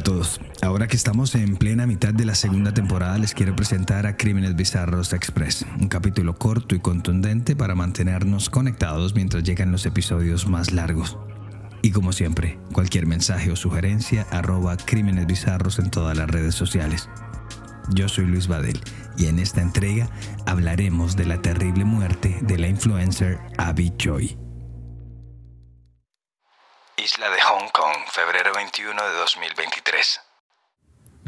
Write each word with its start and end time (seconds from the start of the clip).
a 0.00 0.02
todos. 0.02 0.40
Ahora 0.62 0.88
que 0.88 0.96
estamos 0.96 1.34
en 1.34 1.56
plena 1.56 1.86
mitad 1.86 2.14
de 2.14 2.24
la 2.24 2.34
segunda 2.34 2.72
temporada, 2.72 3.18
les 3.18 3.34
quiero 3.34 3.54
presentar 3.54 4.06
a 4.06 4.16
Crímenes 4.16 4.56
Bizarros 4.56 5.12
Express, 5.12 5.66
un 5.78 5.88
capítulo 5.88 6.36
corto 6.36 6.74
y 6.74 6.80
contundente 6.80 7.54
para 7.54 7.74
mantenernos 7.74 8.48
conectados 8.48 9.14
mientras 9.14 9.44
llegan 9.44 9.72
los 9.72 9.84
episodios 9.86 10.48
más 10.48 10.72
largos. 10.72 11.18
Y 11.82 11.90
como 11.90 12.12
siempre, 12.12 12.58
cualquier 12.72 13.06
mensaje 13.06 13.50
o 13.50 13.56
sugerencia, 13.56 14.26
arroba 14.30 14.76
Crímenes 14.76 15.46
en 15.78 15.90
todas 15.90 16.16
las 16.16 16.28
redes 16.28 16.54
sociales. 16.54 17.08
Yo 17.92 18.08
soy 18.08 18.26
Luis 18.26 18.48
Badel 18.48 18.80
y 19.18 19.26
en 19.26 19.38
esta 19.38 19.60
entrega 19.60 20.08
hablaremos 20.46 21.16
de 21.16 21.26
la 21.26 21.42
terrible 21.42 21.84
muerte 21.84 22.38
de 22.42 22.58
la 22.58 22.68
influencer 22.68 23.38
Abby 23.58 23.92
Choi. 23.96 24.49
Febrero 28.26 28.50
21 28.54 29.02
de 29.02 29.18
2023. 29.18 30.20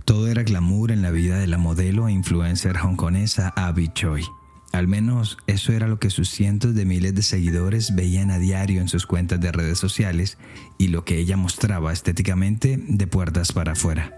Todo 0.05 0.29
era 0.29 0.43
glamour 0.43 0.91
en 0.91 1.01
la 1.01 1.11
vida 1.11 1.39
de 1.39 1.47
la 1.47 1.57
modelo 1.57 2.07
e 2.07 2.13
influencer 2.13 2.77
hongkonesa 2.77 3.51
Abby 3.57 3.89
Choi. 3.95 4.27
Al 4.75 4.89
menos 4.89 5.39
eso 5.47 5.73
era 5.73 5.89
lo 5.89 5.99
que 5.99 6.11
sus 6.11 6.29
cientos 6.29 6.75
de 6.75 6.85
miles 6.85 7.15
de 7.15 7.23
seguidores 7.23 7.95
veían 7.95 8.31
a 8.31 8.39
diario 8.39 8.83
en 8.83 8.89
sus 8.89 9.07
cuentas 9.07 9.41
de 9.41 9.53
redes 9.53 9.79
sociales 9.79 10.37
y 10.77 10.89
lo 10.89 11.03
que 11.07 11.17
ella 11.17 11.39
mostraba 11.39 11.95
estéticamente 11.95 12.79
de 12.79 13.07
puertas 13.07 13.53
para 13.53 13.73
afuera. 13.73 14.13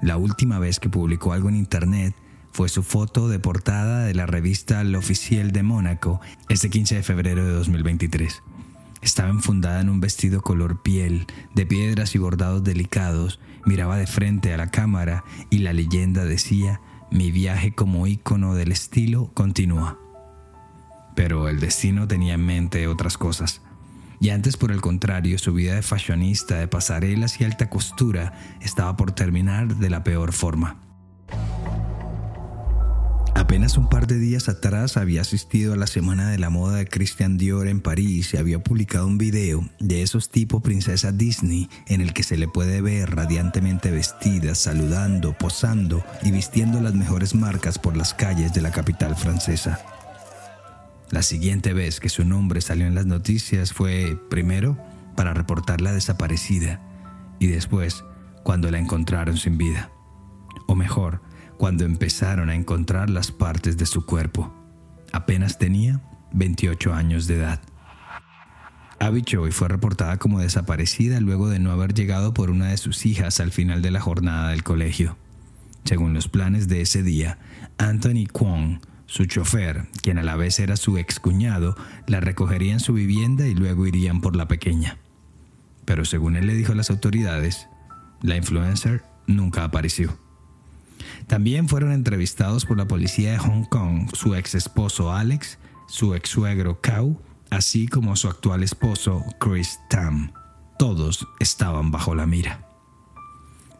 La 0.00 0.18
última 0.18 0.60
vez 0.60 0.78
que 0.78 0.88
publicó 0.88 1.32
algo 1.32 1.48
en 1.48 1.56
internet 1.56 2.14
fue 2.52 2.68
su 2.68 2.84
foto 2.84 3.28
de 3.28 3.40
portada 3.40 4.04
de 4.04 4.14
la 4.14 4.26
revista 4.26 4.84
L'Officiel 4.84 5.50
de 5.50 5.64
Mónaco 5.64 6.20
este 6.48 6.70
15 6.70 6.94
de 6.94 7.02
febrero 7.02 7.44
de 7.44 7.52
2023. 7.54 8.40
Estaba 9.02 9.30
enfundada 9.30 9.80
en 9.80 9.88
un 9.88 10.00
vestido 10.00 10.42
color 10.42 10.82
piel, 10.82 11.26
de 11.54 11.66
piedras 11.66 12.14
y 12.14 12.18
bordados 12.18 12.64
delicados, 12.64 13.40
miraba 13.64 13.96
de 13.96 14.06
frente 14.06 14.52
a 14.52 14.56
la 14.56 14.70
cámara 14.70 15.24
y 15.50 15.58
la 15.58 15.72
leyenda 15.72 16.24
decía, 16.24 16.80
mi 17.10 17.30
viaje 17.30 17.74
como 17.74 18.06
ícono 18.06 18.54
del 18.54 18.72
estilo 18.72 19.30
continúa. 19.34 19.98
Pero 21.14 21.48
el 21.48 21.60
destino 21.60 22.06
tenía 22.06 22.34
en 22.34 22.46
mente 22.46 22.86
otras 22.86 23.18
cosas. 23.18 23.62
Y 24.20 24.30
antes, 24.30 24.56
por 24.56 24.72
el 24.72 24.80
contrario, 24.80 25.38
su 25.38 25.54
vida 25.54 25.74
de 25.74 25.82
fashionista, 25.82 26.56
de 26.56 26.68
pasarelas 26.68 27.40
y 27.40 27.44
alta 27.44 27.70
costura 27.70 28.32
estaba 28.60 28.96
por 28.96 29.12
terminar 29.12 29.76
de 29.76 29.90
la 29.90 30.02
peor 30.02 30.32
forma. 30.32 30.87
Apenas 33.48 33.78
un 33.78 33.88
par 33.88 34.06
de 34.06 34.18
días 34.18 34.50
atrás 34.50 34.98
había 34.98 35.22
asistido 35.22 35.72
a 35.72 35.76
la 35.76 35.86
Semana 35.86 36.28
de 36.28 36.36
la 36.36 36.50
Moda 36.50 36.76
de 36.76 36.86
Christian 36.86 37.38
Dior 37.38 37.66
en 37.66 37.80
París 37.80 38.34
y 38.34 38.36
había 38.36 38.62
publicado 38.62 39.06
un 39.06 39.16
video 39.16 39.66
de 39.80 40.02
esos 40.02 40.28
tipo 40.28 40.60
princesa 40.60 41.12
Disney 41.12 41.70
en 41.86 42.02
el 42.02 42.12
que 42.12 42.24
se 42.24 42.36
le 42.36 42.46
puede 42.46 42.82
ver 42.82 43.16
radiantemente 43.16 43.90
vestida, 43.90 44.54
saludando, 44.54 45.32
posando 45.32 46.04
y 46.22 46.30
vistiendo 46.30 46.82
las 46.82 46.92
mejores 46.92 47.34
marcas 47.34 47.78
por 47.78 47.96
las 47.96 48.12
calles 48.12 48.52
de 48.52 48.60
la 48.60 48.70
capital 48.70 49.16
francesa. 49.16 49.80
La 51.10 51.22
siguiente 51.22 51.72
vez 51.72 52.00
que 52.00 52.10
su 52.10 52.26
nombre 52.26 52.60
salió 52.60 52.86
en 52.86 52.94
las 52.94 53.06
noticias 53.06 53.72
fue, 53.72 54.20
primero, 54.28 54.76
para 55.16 55.32
reportarla 55.32 55.94
desaparecida 55.94 56.82
y 57.38 57.46
después, 57.46 58.04
cuando 58.42 58.70
la 58.70 58.78
encontraron 58.78 59.38
sin 59.38 59.56
vida. 59.56 59.90
O 60.66 60.74
mejor, 60.74 61.22
cuando 61.58 61.84
empezaron 61.84 62.48
a 62.48 62.54
encontrar 62.54 63.10
las 63.10 63.32
partes 63.32 63.76
de 63.76 63.84
su 63.84 64.06
cuerpo. 64.06 64.54
Apenas 65.12 65.58
tenía 65.58 66.00
28 66.32 66.94
años 66.94 67.26
de 67.26 67.36
edad. 67.36 67.60
Abby 69.00 69.22
Choi 69.22 69.52
fue 69.52 69.68
reportada 69.68 70.16
como 70.16 70.40
desaparecida 70.40 71.20
luego 71.20 71.48
de 71.48 71.58
no 71.58 71.70
haber 71.70 71.94
llegado 71.94 72.32
por 72.32 72.50
una 72.50 72.68
de 72.68 72.76
sus 72.76 73.06
hijas 73.06 73.40
al 73.40 73.52
final 73.52 73.82
de 73.82 73.90
la 73.90 74.00
jornada 74.00 74.50
del 74.50 74.64
colegio. 74.64 75.16
Según 75.84 76.14
los 76.14 76.28
planes 76.28 76.68
de 76.68 76.80
ese 76.80 77.02
día, 77.02 77.38
Anthony 77.78 78.26
Kwong, 78.30 78.80
su 79.06 79.24
chofer, 79.24 79.86
quien 80.02 80.18
a 80.18 80.22
la 80.22 80.36
vez 80.36 80.58
era 80.60 80.76
su 80.76 80.98
excuñado, 80.98 81.76
la 82.06 82.20
recogería 82.20 82.72
en 82.72 82.80
su 82.80 82.92
vivienda 82.92 83.46
y 83.46 83.54
luego 83.54 83.86
irían 83.86 84.20
por 84.20 84.36
la 84.36 84.48
pequeña. 84.48 84.98
Pero 85.84 86.04
según 86.04 86.36
él 86.36 86.46
le 86.46 86.54
dijo 86.54 86.72
a 86.72 86.76
las 86.76 86.90
autoridades, 86.90 87.68
la 88.20 88.36
influencer 88.36 89.02
nunca 89.26 89.64
apareció. 89.64 90.27
También 91.28 91.68
fueron 91.68 91.92
entrevistados 91.92 92.64
por 92.64 92.78
la 92.78 92.88
policía 92.88 93.32
de 93.32 93.38
Hong 93.38 93.64
Kong 93.64 94.08
su 94.14 94.34
ex 94.34 94.54
esposo 94.54 95.12
Alex, 95.12 95.58
su 95.86 96.14
ex 96.14 96.30
suegro 96.30 96.80
Kau, 96.80 97.20
así 97.50 97.86
como 97.86 98.16
su 98.16 98.28
actual 98.28 98.62
esposo 98.62 99.22
Chris 99.38 99.78
Tam. 99.90 100.32
Todos 100.78 101.28
estaban 101.38 101.90
bajo 101.90 102.14
la 102.14 102.26
mira. 102.26 102.64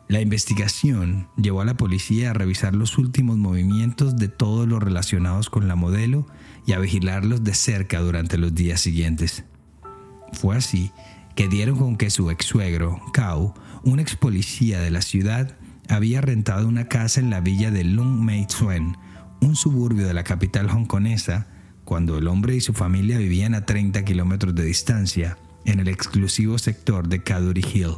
La 0.09 0.21
investigación 0.21 1.29
llevó 1.37 1.63
a 1.63 1.65
la 1.65 1.77
policía 1.77 2.31
a 2.31 2.35
revisar 2.35 2.75
los 2.75 2.99
últimos 2.99 3.39
movimientos 3.39 4.17
de 4.17 4.29
todos 4.29 4.69
los 4.69 4.83
relacionados 4.83 5.49
con 5.49 5.69
la 5.69 5.75
modelo 5.75 6.27
y 6.67 6.73
a 6.73 6.79
vigilarlos 6.79 7.45
de 7.45 7.55
cerca 7.55 8.01
durante 8.01 8.37
los 8.37 8.55
días 8.55 8.81
siguientes. 8.81 9.45
Fue 10.33 10.57
así 10.57 10.93
que 11.35 11.49
dieron 11.49 11.79
con 11.79 11.97
que 11.97 12.11
su 12.11 12.31
ex 12.31 12.45
suegro, 12.45 13.01
Kau, 13.13 13.55
un 13.85 14.01
ex 14.01 14.17
policía 14.17 14.81
de 14.81 14.91
la 14.91 15.03
ciudad, 15.03 15.57
había 15.89 16.21
rentado 16.21 16.69
una 16.69 16.89
casa 16.89 17.21
en 17.21 17.31
la 17.31 17.41
villa 17.41 17.71
de 17.71 17.85
Lung 17.85 18.21
Mei 18.21 18.47
Tsuen, 18.47 18.97
un 19.41 19.57
suburbio 19.57 20.07
de 20.07 20.15
la 20.15 20.25
capital 20.25 20.69
hongkonesa, 20.69 21.47
cuando 21.85 22.19
el 22.19 22.29
hombre 22.29 22.55
y 22.55 22.61
su 22.61 22.75
familia 22.75 23.19
vivían 23.19 23.55
a 23.55 23.65
30 23.65 24.05
kilómetros 24.05 24.55
de 24.55 24.65
distancia, 24.65 25.39
en 25.65 25.81
el 25.81 25.89
exclusivo 25.89 26.59
sector 26.59 27.09
de 27.09 27.23
Kaduri 27.23 27.65
Hill. 27.73 27.97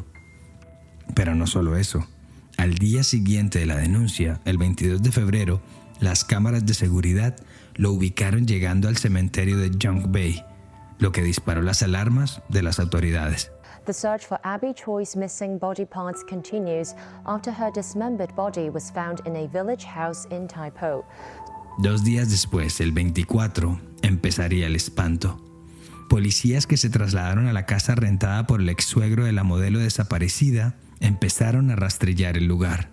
Pero 1.14 1.34
no 1.34 1.46
solo 1.46 1.76
eso. 1.76 2.06
Al 2.56 2.74
día 2.74 3.02
siguiente 3.04 3.58
de 3.58 3.66
la 3.66 3.76
denuncia, 3.76 4.40
el 4.44 4.58
22 4.58 5.02
de 5.02 5.12
febrero, 5.12 5.62
las 5.98 6.24
cámaras 6.24 6.66
de 6.66 6.74
seguridad 6.74 7.36
lo 7.74 7.92
ubicaron 7.92 8.46
llegando 8.46 8.88
al 8.88 8.96
cementerio 8.96 9.56
de 9.56 9.70
Junk 9.70 10.10
Bay, 10.10 10.42
lo 10.98 11.12
que 11.12 11.22
disparó 11.22 11.62
las 11.62 11.82
alarmas 11.82 12.42
de 12.48 12.62
las 12.62 12.78
autoridades. 12.78 13.50
The 13.86 13.94
search 13.94 14.26
for 14.26 14.38
Abby 14.44 14.74
Choi's 14.74 15.16
missing 15.16 15.58
body 15.58 15.86
parts 15.86 16.22
continues 16.22 16.94
after 17.26 17.50
her 17.50 17.70
dismembered 17.70 18.34
body 18.36 18.68
was 18.68 18.90
found 18.90 19.20
in 19.24 19.36
a 19.36 19.46
village 19.46 19.84
house 19.84 20.26
in 20.30 20.46
Taipo. 20.46 21.04
Dos 21.78 22.04
días 22.04 22.30
después, 22.30 22.80
el 22.80 22.92
24, 22.92 23.80
empezaría 24.02 24.66
el 24.66 24.76
espanto. 24.76 25.40
Policías 26.10 26.66
que 26.66 26.76
se 26.76 26.90
trasladaron 26.90 27.46
a 27.46 27.52
la 27.52 27.64
casa 27.64 27.94
rentada 27.94 28.46
por 28.46 28.60
el 28.60 28.68
ex 28.68 28.84
suegro 28.84 29.24
de 29.24 29.32
la 29.32 29.44
modelo 29.44 29.78
desaparecida 29.78 30.74
empezaron 31.00 31.70
a 31.70 31.76
rastrillar 31.76 32.36
el 32.36 32.46
lugar. 32.46 32.90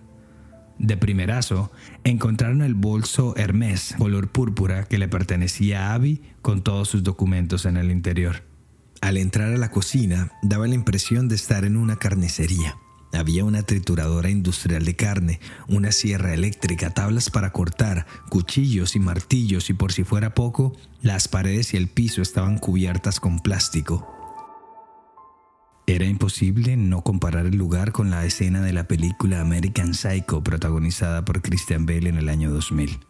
De 0.78 0.96
primerazo, 0.96 1.70
encontraron 2.04 2.62
el 2.62 2.74
bolso 2.74 3.34
Hermes 3.36 3.94
color 3.98 4.30
púrpura 4.30 4.84
que 4.84 4.98
le 4.98 5.08
pertenecía 5.08 5.88
a 5.88 5.94
Abby 5.94 6.22
con 6.40 6.62
todos 6.62 6.88
sus 6.88 7.02
documentos 7.02 7.66
en 7.66 7.76
el 7.76 7.90
interior. 7.90 8.47
Al 9.00 9.16
entrar 9.16 9.52
a 9.52 9.56
la 9.56 9.70
cocina, 9.70 10.32
daba 10.42 10.66
la 10.66 10.74
impresión 10.74 11.28
de 11.28 11.36
estar 11.36 11.64
en 11.64 11.76
una 11.76 11.96
carnicería. 11.96 12.76
Había 13.12 13.44
una 13.44 13.62
trituradora 13.62 14.28
industrial 14.28 14.84
de 14.84 14.96
carne, 14.96 15.40
una 15.66 15.92
sierra 15.92 16.34
eléctrica, 16.34 16.90
tablas 16.90 17.30
para 17.30 17.52
cortar, 17.52 18.06
cuchillos 18.28 18.96
y 18.96 19.00
martillos 19.00 19.70
y 19.70 19.74
por 19.74 19.92
si 19.92 20.04
fuera 20.04 20.34
poco, 20.34 20.76
las 21.00 21.28
paredes 21.28 21.72
y 21.74 21.76
el 21.78 21.88
piso 21.88 22.20
estaban 22.20 22.58
cubiertas 22.58 23.18
con 23.20 23.38
plástico. 23.38 24.14
Era 25.86 26.04
imposible 26.04 26.76
no 26.76 27.02
comparar 27.02 27.46
el 27.46 27.56
lugar 27.56 27.92
con 27.92 28.10
la 28.10 28.26
escena 28.26 28.60
de 28.60 28.74
la 28.74 28.86
película 28.86 29.40
American 29.40 29.94
Psycho 29.94 30.42
protagonizada 30.42 31.24
por 31.24 31.40
Christian 31.40 31.86
Bale 31.86 32.10
en 32.10 32.18
el 32.18 32.28
año 32.28 32.50
2000. 32.50 33.00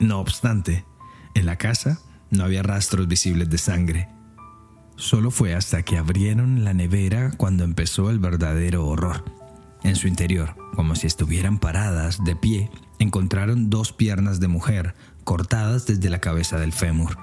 No 0.00 0.20
obstante, 0.20 0.86
en 1.34 1.44
la 1.44 1.56
casa 1.56 2.00
no 2.30 2.44
había 2.44 2.62
rastros 2.62 3.06
visibles 3.06 3.50
de 3.50 3.58
sangre, 3.58 4.08
Solo 4.96 5.30
fue 5.32 5.54
hasta 5.54 5.82
que 5.82 5.98
abrieron 5.98 6.62
la 6.62 6.72
nevera 6.72 7.32
cuando 7.36 7.64
empezó 7.64 8.10
el 8.10 8.20
verdadero 8.20 8.86
horror. 8.86 9.24
En 9.82 9.96
su 9.96 10.06
interior, 10.06 10.54
como 10.74 10.94
si 10.94 11.06
estuvieran 11.06 11.58
paradas 11.58 12.22
de 12.24 12.36
pie, 12.36 12.70
encontraron 13.00 13.70
dos 13.70 13.92
piernas 13.92 14.38
de 14.38 14.48
mujer 14.48 14.94
cortadas 15.24 15.86
desde 15.86 16.10
la 16.10 16.20
cabeza 16.20 16.58
del 16.58 16.72
fémur. 16.72 17.18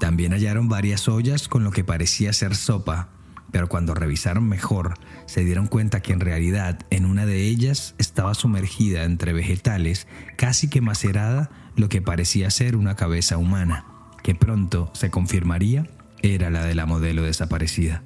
También 0.00 0.32
hallaron 0.32 0.68
varias 0.68 1.08
ollas 1.08 1.46
con 1.46 1.62
lo 1.62 1.72
que 1.72 1.84
parecía 1.84 2.32
ser 2.32 2.56
sopa, 2.56 3.10
pero 3.50 3.68
cuando 3.68 3.94
revisaron 3.94 4.48
mejor 4.48 4.94
se 5.26 5.44
dieron 5.44 5.66
cuenta 5.66 6.00
que 6.00 6.12
en 6.12 6.20
realidad 6.20 6.80
en 6.90 7.04
una 7.04 7.26
de 7.26 7.42
ellas 7.42 7.94
estaba 7.98 8.34
sumergida 8.34 9.04
entre 9.04 9.32
vegetales, 9.32 10.06
casi 10.36 10.68
que 10.68 10.80
macerada 10.80 11.50
lo 11.76 11.88
que 11.88 12.00
parecía 12.00 12.50
ser 12.50 12.76
una 12.76 12.96
cabeza 12.96 13.36
humana, 13.36 13.84
que 14.22 14.34
pronto 14.34 14.90
se 14.94 15.10
confirmaría 15.10 15.86
era 16.22 16.50
la 16.50 16.64
de 16.64 16.74
la 16.74 16.86
modelo 16.86 17.22
desaparecida. 17.22 18.02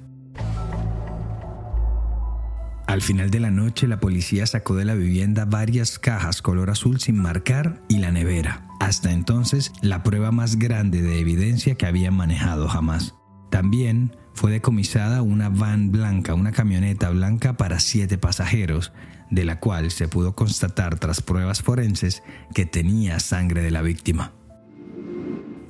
Al 2.87 3.01
final 3.01 3.31
de 3.31 3.39
la 3.39 3.49
noche, 3.49 3.87
la 3.87 3.99
policía 3.99 4.45
sacó 4.45 4.75
de 4.75 4.85
la 4.85 4.93
vivienda 4.93 5.45
varias 5.45 5.97
cajas 5.97 6.41
color 6.41 6.69
azul 6.69 6.99
sin 6.99 7.17
marcar 7.17 7.81
y 7.87 7.97
la 7.97 8.11
nevera. 8.11 8.67
Hasta 8.79 9.11
entonces, 9.11 9.71
la 9.81 10.03
prueba 10.03 10.31
más 10.31 10.57
grande 10.57 11.01
de 11.01 11.19
evidencia 11.19 11.75
que 11.75 11.87
habían 11.87 12.15
manejado 12.15 12.67
jamás. 12.67 13.15
También 13.49 14.15
fue 14.33 14.51
decomisada 14.51 15.21
una 15.21 15.49
van 15.49 15.91
blanca, 15.91 16.33
una 16.33 16.51
camioneta 16.51 17.09
blanca 17.09 17.53
para 17.57 17.79
siete 17.79 18.17
pasajeros, 18.17 18.91
de 19.31 19.45
la 19.45 19.59
cual 19.59 19.89
se 19.89 20.07
pudo 20.07 20.35
constatar 20.35 20.99
tras 20.99 21.21
pruebas 21.21 21.61
forenses 21.61 22.21
que 22.53 22.65
tenía 22.65 23.19
sangre 23.19 23.63
de 23.63 23.71
la 23.71 23.81
víctima. 23.81 24.33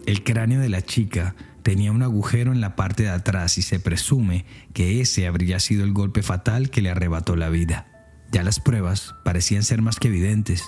El 0.05 0.23
cráneo 0.23 0.59
de 0.59 0.69
la 0.69 0.81
chica 0.81 1.35
tenía 1.63 1.91
un 1.91 2.03
agujero 2.03 2.51
en 2.51 2.61
la 2.61 2.75
parte 2.75 3.03
de 3.03 3.09
atrás 3.09 3.57
y 3.57 3.61
se 3.61 3.79
presume 3.79 4.45
que 4.73 5.01
ese 5.01 5.27
habría 5.27 5.59
sido 5.59 5.83
el 5.83 5.93
golpe 5.93 6.21
fatal 6.21 6.69
que 6.69 6.81
le 6.81 6.91
arrebató 6.91 7.35
la 7.35 7.49
vida. 7.49 7.87
Ya 8.31 8.43
las 8.43 8.59
pruebas 8.59 9.15
parecían 9.23 9.63
ser 9.63 9.81
más 9.81 9.99
que 9.99 10.09
evidentes. 10.09 10.65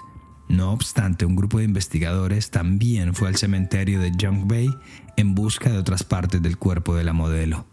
No 0.47 0.71
obstante, 0.71 1.25
un 1.25 1.35
grupo 1.35 1.57
de 1.57 1.65
investigadores 1.65 2.51
también 2.51 3.13
fue 3.13 3.27
al 3.27 3.35
cementerio 3.35 3.99
de 3.99 4.11
Junk 4.11 4.47
Bay 4.47 4.69
en 5.17 5.35
busca 5.35 5.71
de 5.71 5.77
otras 5.77 6.03
partes 6.03 6.41
del 6.41 6.57
cuerpo 6.57 6.95
de 6.95 7.03
la 7.03 7.13
modelo. 7.13 7.65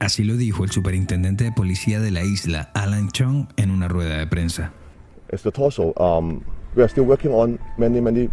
Así 0.00 0.24
lo 0.24 0.36
dijo 0.36 0.64
el 0.64 0.70
superintendente 0.70 1.44
de 1.44 1.52
policía 1.52 2.00
de 2.00 2.10
la 2.10 2.24
isla, 2.24 2.70
Alan 2.74 3.10
Chung, 3.10 3.48
en 3.56 3.70
una 3.70 3.86
rueda 3.86 4.16
de 4.16 4.26
prensa. 4.26 4.72
the 5.42 5.50
torso. 5.50 5.92
Um, 5.96 6.44
we 6.74 6.82
are 6.82 6.88
still 6.88 7.04
working 7.04 7.32
on 7.32 7.58
many, 7.78 8.00
many 8.00 8.28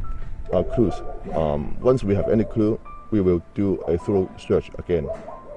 uh, 0.51 0.63
clues. 0.63 0.95
Um, 1.33 1.77
once 1.79 2.03
we 2.03 2.15
we 3.11 3.21
will 3.21 3.41
do 3.55 3.79
a 3.87 3.97
thorough 3.97 4.29
search 4.37 4.69
again 4.77 5.07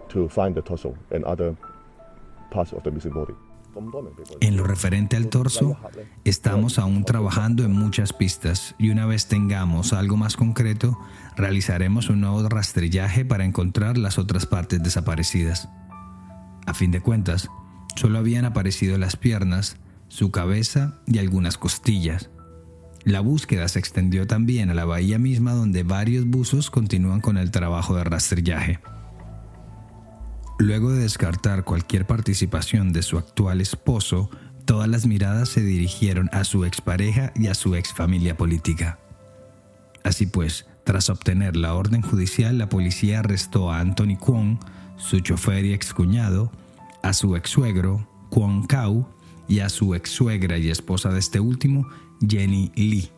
to 0.08 0.28
find 0.28 0.54
the 0.54 0.62
torso 0.62 0.94
and 1.10 1.24
other 1.24 1.54
parts 2.50 2.72
of 2.72 2.82
the 2.82 2.90
missing 2.90 3.12
body. 3.12 3.34
En 4.40 4.56
lo 4.56 4.64
referente 4.64 5.16
al 5.16 5.28
torso, 5.28 5.76
estamos 6.24 6.78
aún 6.78 7.04
trabajando 7.04 7.64
en 7.64 7.72
muchas 7.72 8.12
pistas 8.12 8.74
y 8.78 8.90
una 8.90 9.06
vez 9.06 9.26
tengamos 9.26 9.92
algo 9.92 10.16
más 10.16 10.36
concreto, 10.36 10.98
realizaremos 11.36 12.08
un 12.08 12.20
nuevo 12.20 12.48
rastrillaje 12.48 13.24
para 13.24 13.44
encontrar 13.44 13.96
las 13.96 14.18
otras 14.18 14.46
partes 14.46 14.82
desaparecidas. 14.82 15.68
A 16.66 16.74
fin 16.74 16.90
de 16.90 17.00
cuentas, 17.00 17.48
solo 17.94 18.18
habían 18.18 18.44
aparecido 18.44 18.98
las 18.98 19.16
piernas, 19.16 19.76
su 20.08 20.30
cabeza 20.30 21.00
y 21.06 21.18
algunas 21.18 21.56
costillas. 21.56 22.30
La 23.04 23.20
búsqueda 23.20 23.66
se 23.68 23.78
extendió 23.78 24.26
también 24.26 24.70
a 24.70 24.74
la 24.74 24.84
bahía 24.84 25.18
misma 25.18 25.52
donde 25.52 25.82
varios 25.82 26.26
buzos 26.26 26.70
continúan 26.70 27.20
con 27.20 27.38
el 27.38 27.50
trabajo 27.50 27.96
de 27.96 28.04
rastrillaje. 28.04 28.78
Luego 30.58 30.92
de 30.92 31.00
descartar 31.00 31.64
cualquier 31.64 32.06
participación 32.06 32.92
de 32.92 33.02
su 33.02 33.16
actual 33.16 33.62
esposo, 33.62 34.28
todas 34.66 34.88
las 34.88 35.06
miradas 35.06 35.48
se 35.48 35.62
dirigieron 35.62 36.28
a 36.32 36.44
su 36.44 36.66
expareja 36.66 37.32
y 37.34 37.46
a 37.46 37.54
su 37.54 37.74
exfamilia 37.74 38.36
política. 38.36 38.98
Así 40.04 40.26
pues, 40.26 40.66
tras 40.84 41.08
obtener 41.08 41.56
la 41.56 41.74
orden 41.74 42.02
judicial, 42.02 42.58
la 42.58 42.68
policía 42.68 43.20
arrestó 43.20 43.70
a 43.70 43.80
Anthony 43.80 44.16
Kwon, 44.18 44.58
su 44.98 45.20
chofer 45.20 45.64
y 45.64 45.72
excuñado, 45.72 46.52
a 47.02 47.14
su 47.14 47.36
ex-suegro, 47.36 48.06
Kwon 48.28 48.66
Kau, 48.66 49.08
y 49.48 49.60
a 49.60 49.68
su 49.68 49.94
ex-suegra 49.94 50.58
y 50.58 50.70
esposa 50.70 51.10
de 51.10 51.18
este 51.18 51.40
último, 51.40 51.88
Jenny 52.26 52.72
Lee, 52.74 53.10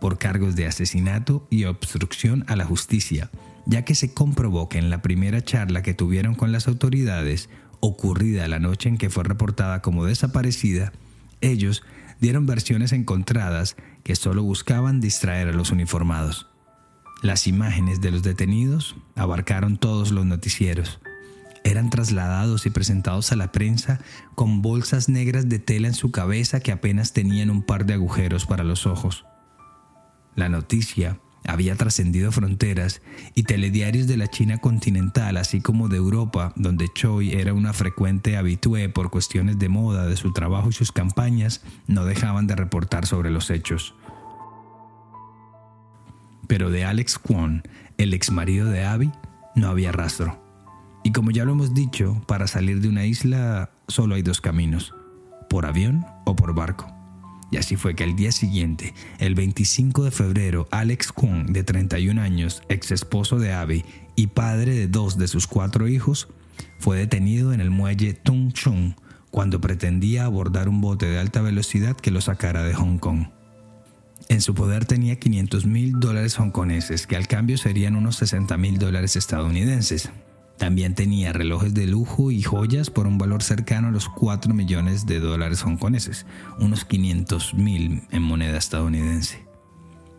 por 0.00 0.18
cargos 0.18 0.56
de 0.56 0.66
asesinato 0.66 1.46
y 1.50 1.64
obstrucción 1.64 2.44
a 2.48 2.56
la 2.56 2.64
justicia, 2.64 3.30
ya 3.66 3.84
que 3.84 3.94
se 3.94 4.12
comprobó 4.12 4.68
que 4.68 4.78
en 4.78 4.90
la 4.90 5.02
primera 5.02 5.44
charla 5.44 5.82
que 5.82 5.94
tuvieron 5.94 6.34
con 6.34 6.52
las 6.52 6.68
autoridades, 6.68 7.48
ocurrida 7.80 8.48
la 8.48 8.58
noche 8.58 8.88
en 8.88 8.98
que 8.98 9.10
fue 9.10 9.24
reportada 9.24 9.82
como 9.82 10.04
desaparecida, 10.04 10.92
ellos 11.40 11.82
dieron 12.20 12.46
versiones 12.46 12.92
encontradas 12.92 13.76
que 14.04 14.16
solo 14.16 14.42
buscaban 14.42 15.00
distraer 15.00 15.48
a 15.48 15.52
los 15.52 15.70
uniformados. 15.70 16.46
Las 17.22 17.46
imágenes 17.46 18.00
de 18.00 18.10
los 18.10 18.22
detenidos 18.22 18.96
abarcaron 19.14 19.76
todos 19.76 20.10
los 20.10 20.24
noticieros. 20.24 21.00
Eran 21.70 21.88
trasladados 21.88 22.66
y 22.66 22.70
presentados 22.70 23.30
a 23.30 23.36
la 23.36 23.52
prensa 23.52 24.00
con 24.34 24.60
bolsas 24.60 25.08
negras 25.08 25.48
de 25.48 25.60
tela 25.60 25.86
en 25.86 25.94
su 25.94 26.10
cabeza 26.10 26.58
que 26.58 26.72
apenas 26.72 27.12
tenían 27.12 27.48
un 27.48 27.62
par 27.62 27.86
de 27.86 27.94
agujeros 27.94 28.44
para 28.44 28.64
los 28.64 28.88
ojos. 28.88 29.24
La 30.34 30.48
noticia 30.48 31.20
había 31.46 31.76
trascendido 31.76 32.32
fronteras 32.32 33.02
y 33.36 33.44
telediarios 33.44 34.08
de 34.08 34.16
la 34.16 34.26
China 34.26 34.58
continental, 34.58 35.36
así 35.36 35.60
como 35.60 35.86
de 35.86 35.98
Europa, 35.98 36.52
donde 36.56 36.88
Choi 36.92 37.34
era 37.34 37.54
una 37.54 37.72
frecuente 37.72 38.36
habitué 38.36 38.88
por 38.88 39.10
cuestiones 39.10 39.56
de 39.60 39.68
moda 39.68 40.08
de 40.08 40.16
su 40.16 40.32
trabajo 40.32 40.70
y 40.70 40.72
sus 40.72 40.90
campañas, 40.90 41.62
no 41.86 42.04
dejaban 42.04 42.48
de 42.48 42.56
reportar 42.56 43.06
sobre 43.06 43.30
los 43.30 43.48
hechos. 43.48 43.94
Pero 46.48 46.68
de 46.68 46.84
Alex 46.84 47.20
Kwon, 47.20 47.62
el 47.96 48.12
ex 48.12 48.32
marido 48.32 48.68
de 48.68 48.84
Abby, 48.84 49.12
no 49.54 49.68
había 49.68 49.92
rastro. 49.92 50.49
Y 51.02 51.12
como 51.12 51.30
ya 51.30 51.44
lo 51.44 51.52
hemos 51.52 51.74
dicho, 51.74 52.20
para 52.26 52.46
salir 52.46 52.80
de 52.80 52.88
una 52.88 53.06
isla 53.06 53.70
solo 53.88 54.14
hay 54.14 54.22
dos 54.22 54.40
caminos, 54.40 54.94
por 55.48 55.66
avión 55.66 56.04
o 56.24 56.36
por 56.36 56.54
barco. 56.54 56.86
Y 57.50 57.56
así 57.56 57.76
fue 57.76 57.96
que 57.96 58.04
al 58.04 58.14
día 58.14 58.30
siguiente, 58.30 58.94
el 59.18 59.34
25 59.34 60.04
de 60.04 60.10
febrero, 60.10 60.68
Alex 60.70 61.10
Kwon, 61.10 61.52
de 61.52 61.64
31 61.64 62.20
años, 62.20 62.62
ex 62.68 62.92
esposo 62.92 63.38
de 63.38 63.52
Abby 63.52 63.84
y 64.14 64.28
padre 64.28 64.74
de 64.74 64.86
dos 64.86 65.18
de 65.18 65.26
sus 65.26 65.46
cuatro 65.46 65.88
hijos, 65.88 66.28
fue 66.78 66.96
detenido 66.98 67.52
en 67.52 67.60
el 67.60 67.70
muelle 67.70 68.14
Tung 68.14 68.52
Chung 68.52 68.92
cuando 69.30 69.60
pretendía 69.60 70.24
abordar 70.24 70.68
un 70.68 70.80
bote 70.80 71.06
de 71.06 71.18
alta 71.18 71.40
velocidad 71.40 71.96
que 71.96 72.10
lo 72.10 72.20
sacara 72.20 72.62
de 72.62 72.74
Hong 72.74 72.98
Kong. 72.98 73.26
En 74.28 74.40
su 74.40 74.54
poder 74.54 74.84
tenía 74.84 75.18
500 75.18 75.66
mil 75.66 75.98
dólares 75.98 76.38
hongkoneses, 76.38 77.06
que 77.06 77.16
al 77.16 77.26
cambio 77.26 77.58
serían 77.58 77.96
unos 77.96 78.16
60 78.16 78.56
mil 78.58 78.78
dólares 78.78 79.16
estadounidenses. 79.16 80.10
También 80.60 80.94
tenía 80.94 81.32
relojes 81.32 81.72
de 81.72 81.86
lujo 81.86 82.30
y 82.30 82.42
joyas 82.42 82.90
por 82.90 83.06
un 83.06 83.16
valor 83.16 83.42
cercano 83.42 83.88
a 83.88 83.90
los 83.90 84.10
4 84.10 84.52
millones 84.52 85.06
de 85.06 85.18
dólares 85.18 85.64
hongkoneses, 85.64 86.26
unos 86.58 86.84
500 86.84 87.54
mil 87.54 88.02
en 88.10 88.20
moneda 88.20 88.58
estadounidense. 88.58 89.46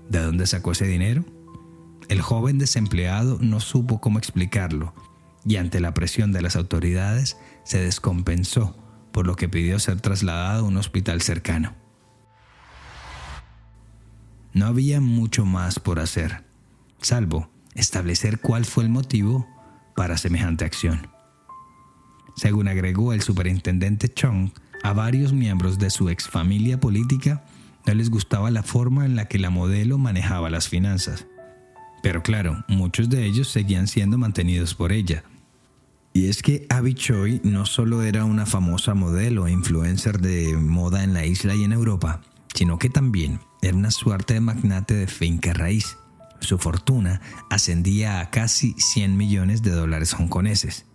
¿De 0.10 0.18
dónde 0.18 0.48
sacó 0.48 0.72
ese 0.72 0.88
dinero? 0.88 1.24
El 2.10 2.22
joven 2.22 2.58
desempleado 2.58 3.38
no 3.40 3.60
supo 3.60 4.02
cómo 4.02 4.18
explicarlo 4.18 4.96
y 5.46 5.58
ante 5.58 5.80
la 5.80 5.94
presión 5.94 6.32
de 6.32 6.42
las 6.42 6.56
autoridades 6.56 7.38
se 7.64 7.80
descompensó, 7.80 8.76
por 9.12 9.28
lo 9.28 9.36
que 9.36 9.48
pidió 9.48 9.78
ser 9.78 10.02
trasladado 10.02 10.66
a 10.66 10.68
un 10.68 10.78
hospital 10.78 11.22
cercano. 11.22 11.76
No 14.54 14.66
había 14.66 15.02
mucho 15.02 15.46
más 15.46 15.80
por 15.80 16.00
hacer, 16.00 16.44
salvo 17.00 17.52
establecer 17.76 18.40
cuál 18.40 18.66
fue 18.66 18.84
el 18.84 18.90
motivo 18.90 19.48
para 19.96 20.18
semejante 20.18 20.66
acción. 20.66 21.08
Según 22.36 22.68
agregó 22.68 23.14
el 23.14 23.22
superintendente 23.22 24.10
Chong, 24.10 24.52
a 24.84 24.94
varios 24.94 25.34
miembros 25.34 25.78
de 25.78 25.90
su 25.90 26.10
ex 26.10 26.28
familia 26.28 26.80
política 26.80 27.44
no 27.86 27.94
les 27.94 28.10
gustaba 28.10 28.52
la 28.52 28.64
forma 28.64 29.06
en 29.06 29.16
la 29.16 29.26
que 29.26 29.40
la 29.40 29.50
modelo 29.50 29.98
manejaba 29.98 30.50
las 30.50 30.68
finanzas. 30.68 31.28
Pero 32.04 32.24
claro, 32.24 32.64
muchos 32.68 33.10
de 33.10 33.26
ellos 33.26 33.48
seguían 33.48 33.88
siendo 33.88 34.18
mantenidos 34.18 34.74
por 34.74 34.92
ella. 34.92 35.24
Y 36.14 36.28
es 36.28 36.42
que 36.42 36.66
Abby 36.70 36.94
Choi 36.94 37.42
no 37.44 37.66
solo 37.66 38.04
era 38.04 38.26
una 38.26 38.46
famosa 38.46 38.94
modelo 38.94 39.48
e 39.48 39.52
influencer 39.52 40.20
de 40.20 40.58
moda 40.58 41.04
en 41.04 41.14
la 41.14 41.26
isla 41.26 41.56
y 41.56 41.64
en 41.64 41.72
Europa, 41.72 42.22
sino 42.54 42.78
que 42.78 42.90
también 42.90 43.40
era 43.62 43.78
una 43.78 43.92
suerte 43.92 44.34
de 44.34 44.42
magnate 44.42 44.94
de 44.94 45.08
finca 45.08 45.54
raíz. 45.54 45.98
Su 46.42 46.58
fortuna 46.58 47.22
ascendía 47.50 48.20
a 48.20 48.30
casi 48.30 48.74
100 48.78 49.16
millones 49.16 49.62
de 49.62 49.72
dólares 49.72 50.14
hongkoneses. 50.14 50.86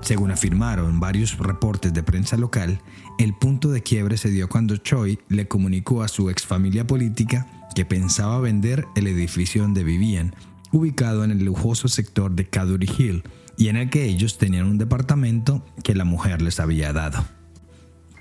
Según 0.00 0.32
afirmaron 0.32 0.98
varios 0.98 1.38
reportes 1.38 1.94
de 1.94 2.02
prensa 2.02 2.36
local, 2.36 2.80
el 3.18 3.34
punto 3.34 3.70
de 3.70 3.82
quiebre 3.82 4.16
se 4.16 4.30
dio 4.30 4.48
cuando 4.48 4.76
Choi 4.76 5.20
le 5.28 5.46
comunicó 5.46 6.02
a 6.02 6.08
su 6.08 6.28
ex 6.28 6.44
familia 6.44 6.86
política 6.86 7.46
que 7.74 7.84
pensaba 7.84 8.40
vender 8.40 8.86
el 8.96 9.06
edificio 9.06 9.62
donde 9.62 9.84
vivían, 9.84 10.34
ubicado 10.72 11.22
en 11.22 11.30
el 11.30 11.44
lujoso 11.44 11.86
sector 11.86 12.32
de 12.32 12.48
Cadbury 12.48 12.90
Hill, 12.98 13.22
y 13.56 13.68
en 13.68 13.76
el 13.76 13.90
que 13.90 14.06
ellos 14.06 14.38
tenían 14.38 14.66
un 14.66 14.78
departamento 14.78 15.64
que 15.84 15.94
la 15.94 16.04
mujer 16.04 16.42
les 16.42 16.58
había 16.58 16.92
dado. 16.92 17.24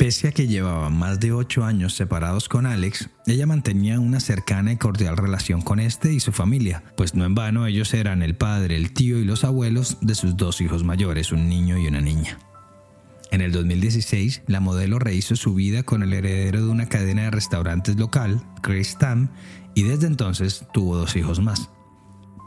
Pese 0.02 0.30
a 0.30 0.32
que 0.32 0.48
llevaban 0.48 0.98
más 0.98 1.20
de 1.20 1.32
ocho 1.32 1.64
años 1.64 1.94
separados 1.94 2.50
con 2.50 2.66
Alex, 2.66 3.12
ella 3.28 3.46
mantenía 3.46 4.00
una 4.00 4.20
cercana 4.20 4.72
y 4.72 4.78
cordial 4.78 5.16
relación 5.16 5.62
con 5.62 5.80
este 5.80 6.12
y 6.12 6.20
su 6.20 6.32
familia, 6.32 6.84
pues 6.98 7.14
no 7.14 7.24
en 7.24 7.36
vano 7.36 7.68
ellos 7.68 7.94
eran 7.94 8.24
el 8.24 8.36
padre, 8.36 8.78
el 8.78 8.94
tío 8.94 9.20
y 9.20 9.26
los 9.26 9.44
abuelos 9.44 10.00
de 10.02 10.16
sus 10.16 10.36
dos 10.36 10.60
hijos 10.60 10.84
mayores, 10.84 11.32
un 11.32 11.48
niño 11.48 11.78
y 11.78 11.86
una 11.86 12.02
niña. 12.02 12.40
En 13.30 13.42
el 13.42 13.52
2016, 13.52 14.42
la 14.48 14.60
modelo 14.60 14.98
rehizo 14.98 15.36
su 15.36 15.54
vida 15.54 15.84
con 15.84 16.02
el 16.02 16.14
heredero 16.14 16.66
de 16.66 16.72
una 16.72 16.90
cadena 16.90 17.26
de 17.26 17.30
restaurantes 17.30 17.98
local, 17.98 18.42
Chris 18.64 18.98
Tam, 18.98 19.30
y 19.76 19.84
desde 19.84 20.08
entonces 20.08 20.66
tuvo 20.74 20.98
dos 20.98 21.16
hijos 21.16 21.42
más. 21.42 21.70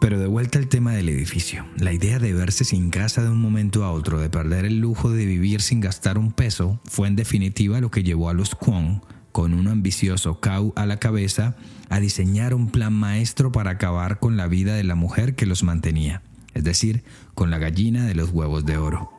Pero 0.04 0.18
de 0.18 0.26
vuelta 0.26 0.58
al 0.58 0.68
tema 0.68 0.92
del 0.92 1.08
edificio, 1.08 1.64
la 1.78 1.90
idea 1.90 2.18
de 2.18 2.34
verse 2.34 2.66
sin 2.66 2.90
casa 2.90 3.22
de 3.22 3.30
un 3.30 3.40
momento 3.40 3.84
a 3.84 3.90
otro, 3.90 4.20
de 4.20 4.28
perder 4.28 4.66
el 4.66 4.78
lujo 4.78 5.08
de 5.08 5.24
vivir 5.24 5.62
sin 5.62 5.80
gastar 5.80 6.18
un 6.18 6.30
peso, 6.30 6.78
fue 6.84 7.08
en 7.08 7.16
definitiva 7.16 7.80
lo 7.80 7.90
que 7.90 8.02
llevó 8.02 8.28
a 8.28 8.34
los 8.34 8.54
Kwon, 8.54 9.00
con 9.32 9.54
un 9.54 9.66
ambicioso 9.66 10.40
Kau 10.40 10.74
a 10.76 10.84
la 10.84 10.98
cabeza, 10.98 11.56
a 11.88 12.00
diseñar 12.00 12.52
un 12.52 12.68
plan 12.68 12.92
maestro 12.92 13.50
para 13.50 13.70
acabar 13.70 14.18
con 14.18 14.36
la 14.36 14.46
vida 14.46 14.74
de 14.74 14.84
la 14.84 14.94
mujer 14.94 15.36
que 15.36 15.46
los 15.46 15.62
mantenía, 15.62 16.20
es 16.52 16.64
decir, 16.64 17.02
con 17.34 17.50
la 17.50 17.56
gallina 17.56 18.04
de 18.04 18.14
los 18.14 18.28
huevos 18.28 18.66
de 18.66 18.76
oro. 18.76 19.10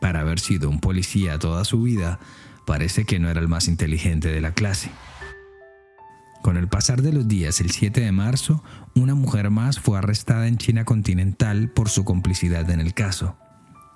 Para 0.00 0.20
haber 0.20 0.38
sido 0.38 0.70
un 0.70 0.78
policía 0.78 1.40
toda 1.40 1.64
su 1.64 1.82
vida, 1.82 2.20
parece 2.66 3.04
que 3.04 3.18
no 3.18 3.28
era 3.28 3.40
el 3.40 3.48
más 3.48 3.66
inteligente 3.66 4.28
de 4.28 4.40
la 4.40 4.54
clase. 4.54 4.92
Con 6.46 6.56
el 6.56 6.68
pasar 6.68 7.02
de 7.02 7.12
los 7.12 7.26
días, 7.26 7.60
el 7.60 7.72
7 7.72 8.00
de 8.00 8.12
marzo, 8.12 8.62
una 8.94 9.16
mujer 9.16 9.50
más 9.50 9.80
fue 9.80 9.98
arrestada 9.98 10.46
en 10.46 10.58
China 10.58 10.84
continental 10.84 11.70
por 11.70 11.88
su 11.88 12.04
complicidad 12.04 12.70
en 12.70 12.78
el 12.78 12.94
caso. 12.94 13.36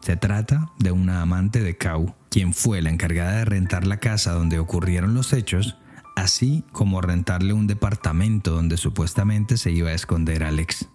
Se 0.01 0.17
trata 0.17 0.73
de 0.81 0.91
una 0.91 1.23
amante 1.23 1.63
de 1.63 1.77
Kau, 1.77 2.17
quien 2.29 2.53
fue 2.53 2.83
la 2.83 2.91
encargada 2.91 3.37
de 3.37 3.45
rentar 3.45 3.87
la 3.87 3.99
casa 3.99 4.33
donde 4.33 4.59
ocurrieron 4.59 5.15
los 5.15 5.33
hechos, 5.33 5.77
así 6.17 6.65
como 6.73 7.01
rentarle 7.01 7.53
un 7.53 7.69
departamento 7.69 8.51
donde 8.51 8.79
supuestamente 8.79 9.57
se 9.57 9.71
iba 9.71 9.91
a 9.91 9.95
esconder 9.95 10.43
Alex. 10.43 10.89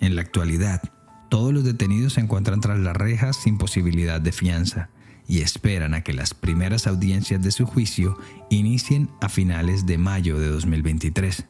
En 0.00 0.16
la 0.16 0.22
actualidad, 0.22 0.80
todos 1.28 1.52
los 1.52 1.64
detenidos 1.64 2.14
se 2.14 2.22
encuentran 2.22 2.62
tras 2.62 2.78
las 2.78 2.96
rejas 2.96 3.36
sin 3.36 3.58
posibilidad 3.58 4.18
de 4.18 4.32
fianza 4.32 4.88
y 5.28 5.42
esperan 5.42 5.94
a 5.94 6.02
que 6.02 6.14
las 6.14 6.32
primeras 6.32 6.86
audiencias 6.86 7.42
de 7.42 7.52
su 7.52 7.66
juicio 7.66 8.16
inicien 8.48 9.10
a 9.20 9.28
finales 9.28 9.84
de 9.84 9.98
mayo 9.98 10.40
de 10.40 10.48
2023. 10.48 11.44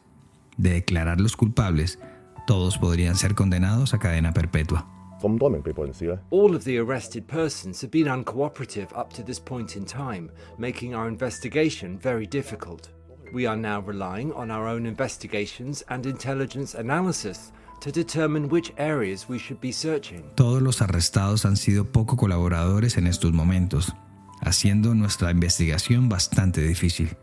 De 0.57 0.71
declarar 0.71 1.21
los 1.21 1.37
culpables, 1.37 1.97
todos 2.45 2.77
podrían 2.77 3.15
ser 3.15 3.35
condenados 3.35 3.93
a 3.93 3.99
cadena 3.99 4.33
perpetua. 4.33 4.85
All 5.21 6.55
of 6.55 6.63
the 6.63 6.77
arrested 6.77 7.25
persons 7.27 7.81
have 7.81 7.91
been 7.91 8.07
uncooperative 8.07 8.87
up 8.95 9.13
to 9.13 9.23
this 9.23 9.39
point 9.39 9.75
in 9.75 9.85
time, 9.85 10.29
making 10.57 10.93
our 10.93 11.07
investigation 11.07 11.97
very 11.97 12.25
difficult. 12.25 12.89
We 13.33 13.45
are 13.45 13.57
now 13.57 13.81
relying 13.81 14.33
on 14.33 14.49
our 14.49 14.67
own 14.67 14.85
investigations 14.85 15.83
and 15.89 16.05
intelligence 16.05 16.73
analysis 16.73 17.51
to 17.79 17.91
determine 17.91 18.47
which 18.49 18.73
areas 18.77 19.27
we 19.29 19.37
should 19.37 19.59
be 19.61 19.71
searching. 19.71 20.23
Todos 20.35 20.61
los 20.61 20.81
arrestados 20.81 21.45
han 21.45 21.57
sido 21.57 21.85
poco 21.85 22.17
colaboradores 22.17 22.97
en 22.97 23.07
estos 23.07 23.33
momentos, 23.33 23.93
haciendo 24.41 24.95
nuestra 24.95 25.31
investigación 25.31 26.09
bastante 26.09 26.61
difícil. 26.61 27.17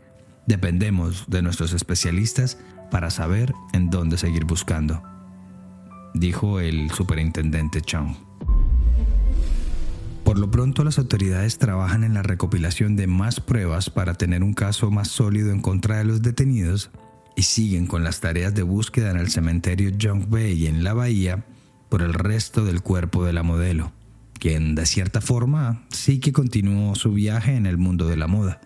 Dependemos 0.45 1.25
de 1.27 1.41
nuestros 1.41 1.73
especialistas 1.73 2.57
para 2.89 3.09
saber 3.09 3.53
en 3.73 3.89
dónde 3.89 4.17
seguir 4.17 4.45
buscando 4.45 5.03
dijo 6.19 6.59
el 6.59 6.91
superintendente 6.91 7.81
Chang. 7.81 8.15
Por 10.23 10.37
lo 10.39 10.51
pronto 10.51 10.83
las 10.83 10.97
autoridades 10.97 11.57
trabajan 11.57 12.03
en 12.03 12.13
la 12.13 12.21
recopilación 12.21 12.95
de 12.95 13.07
más 13.07 13.39
pruebas 13.39 13.89
para 13.89 14.15
tener 14.15 14.43
un 14.43 14.53
caso 14.53 14.91
más 14.91 15.07
sólido 15.07 15.51
en 15.51 15.61
contra 15.61 15.97
de 15.97 16.03
los 16.03 16.21
detenidos 16.21 16.91
y 17.37 17.43
siguen 17.43 17.85
con 17.85 18.03
las 18.03 18.19
tareas 18.19 18.53
de 18.55 18.63
búsqueda 18.63 19.11
en 19.11 19.17
el 19.17 19.29
cementerio 19.29 19.91
Junk 20.01 20.27
Bay 20.27 20.65
en 20.65 20.83
la 20.83 20.93
bahía 20.93 21.45
por 21.87 22.01
el 22.01 22.15
resto 22.15 22.65
del 22.65 22.81
cuerpo 22.81 23.23
de 23.23 23.31
la 23.31 23.43
modelo, 23.43 23.93
quien 24.39 24.73
de 24.73 24.87
cierta 24.87 25.21
forma 25.21 25.83
sí 25.89 26.19
que 26.19 26.33
continuó 26.33 26.95
su 26.95 27.13
viaje 27.13 27.55
en 27.55 27.67
el 27.67 27.77
mundo 27.77 28.07
de 28.07 28.17
la 28.17 28.25
moda. 28.25 28.59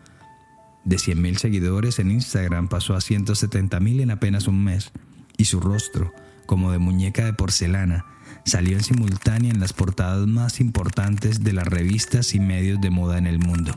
De 0.85 0.95
100.000 0.95 1.35
seguidores 1.35 1.99
en 1.99 2.11
Instagram 2.11 2.69
pasó 2.69 2.95
a 2.95 2.99
170.000 2.99 4.01
en 4.01 4.09
apenas 4.09 4.47
un 4.47 4.63
mes 4.63 4.91
y 5.37 5.45
su 5.45 5.59
rostro 5.59 6.13
como 6.45 6.71
de 6.71 6.79
muñeca 6.79 7.25
de 7.25 7.33
porcelana, 7.33 8.05
salió 8.45 8.77
en 8.77 8.83
simultánea 8.83 9.51
en 9.51 9.59
las 9.59 9.73
portadas 9.73 10.27
más 10.27 10.61
importantes 10.61 11.43
de 11.43 11.51
las 11.51 11.67
revistas 11.67 12.33
y 12.35 12.39
medios 12.39 12.79
de 12.79 12.89
moda 12.89 13.17
en 13.17 13.27
el 13.27 13.37
mundo. 13.37 13.75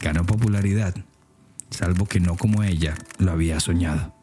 Ganó 0.00 0.24
popularidad, 0.24 0.94
salvo 1.72 2.06
que 2.06 2.20
no 2.20 2.36
como 2.36 2.62
ella 2.62 2.94
lo 3.18 3.32
había 3.32 3.58
soñado. 3.60 4.14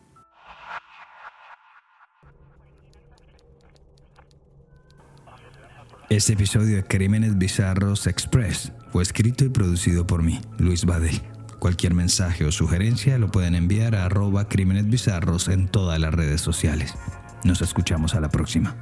Este 6.10 6.34
episodio 6.34 6.78
de 6.78 6.84
Crímenes 6.84 7.38
Bizarros 7.38 8.08
Express 8.08 8.72
fue 8.92 9.04
escrito 9.04 9.46
y 9.46 9.50
producido 9.50 10.08
por 10.08 10.24
mí, 10.24 10.42
Luis 10.58 10.86
Badel. 10.86 11.22
Cualquier 11.60 11.94
mensaje 11.94 12.46
o 12.46 12.52
sugerencia 12.52 13.20
lo 13.20 13.30
pueden 13.30 13.54
enviar 13.54 13.94
a 13.94 14.06
arroba 14.06 14.48
crímenes 14.48 14.90
bizarros 14.90 15.50
en 15.50 15.68
todas 15.68 16.00
las 16.00 16.14
redes 16.14 16.42
sociales. 16.42 16.96
Nos 17.44 17.62
escuchamos 17.62 18.16
a 18.16 18.22
la 18.22 18.30
próxima. 18.30 18.76